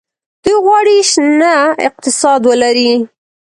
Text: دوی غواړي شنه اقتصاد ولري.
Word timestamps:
دوی 0.43 0.55
غواړي 0.65 0.95
شنه 1.11 1.53
اقتصاد 1.87 2.41
ولري. 2.49 2.91